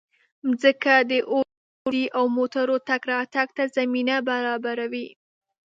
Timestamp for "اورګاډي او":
1.31-2.23